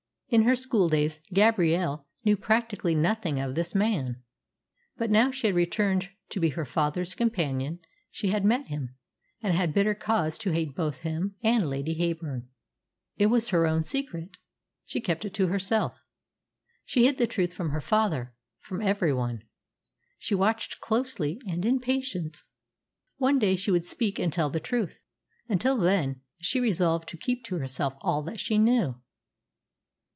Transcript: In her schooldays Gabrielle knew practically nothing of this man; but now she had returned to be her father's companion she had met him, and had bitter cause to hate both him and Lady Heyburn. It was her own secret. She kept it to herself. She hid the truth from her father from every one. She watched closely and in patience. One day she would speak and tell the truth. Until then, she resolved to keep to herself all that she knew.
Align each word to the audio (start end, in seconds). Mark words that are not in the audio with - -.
In 0.33 0.43
her 0.43 0.55
schooldays 0.55 1.19
Gabrielle 1.33 2.07
knew 2.23 2.37
practically 2.37 2.95
nothing 2.95 3.37
of 3.37 3.53
this 3.53 3.75
man; 3.75 4.23
but 4.95 5.11
now 5.11 5.29
she 5.29 5.47
had 5.47 5.55
returned 5.57 6.09
to 6.29 6.39
be 6.39 6.51
her 6.51 6.63
father's 6.63 7.13
companion 7.15 7.79
she 8.09 8.29
had 8.29 8.45
met 8.45 8.67
him, 8.67 8.95
and 9.43 9.53
had 9.53 9.73
bitter 9.73 9.93
cause 9.93 10.37
to 10.37 10.51
hate 10.53 10.73
both 10.73 10.99
him 10.99 11.35
and 11.43 11.69
Lady 11.69 11.93
Heyburn. 11.95 12.47
It 13.17 13.25
was 13.25 13.49
her 13.49 13.67
own 13.67 13.83
secret. 13.83 14.37
She 14.85 15.01
kept 15.01 15.25
it 15.25 15.33
to 15.33 15.47
herself. 15.47 15.99
She 16.85 17.03
hid 17.03 17.17
the 17.17 17.27
truth 17.27 17.51
from 17.53 17.71
her 17.71 17.81
father 17.81 18.33
from 18.61 18.81
every 18.81 19.11
one. 19.11 19.43
She 20.17 20.33
watched 20.33 20.79
closely 20.79 21.41
and 21.45 21.65
in 21.65 21.81
patience. 21.81 22.45
One 23.17 23.37
day 23.37 23.57
she 23.57 23.69
would 23.71 23.83
speak 23.83 24.17
and 24.17 24.31
tell 24.31 24.49
the 24.49 24.61
truth. 24.61 25.03
Until 25.49 25.77
then, 25.77 26.21
she 26.39 26.61
resolved 26.61 27.09
to 27.09 27.17
keep 27.17 27.43
to 27.47 27.57
herself 27.57 27.95
all 27.99 28.21
that 28.23 28.39
she 28.39 28.57
knew. 28.57 28.95